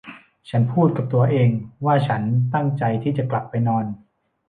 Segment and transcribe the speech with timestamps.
[0.49, 1.49] ฉันพูดกับตัวเอง
[1.85, 2.21] ว่าฉัน
[2.53, 3.85] ตั้งใจที่จะกลับไปนอน